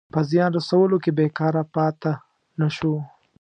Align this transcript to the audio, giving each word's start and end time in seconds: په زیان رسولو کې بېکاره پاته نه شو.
په 0.13 0.19
زیان 0.29 0.49
رسولو 0.57 0.97
کې 1.03 1.11
بېکاره 1.17 1.63
پاته 1.75 2.11
نه 2.59 2.67
شو. 2.75 2.93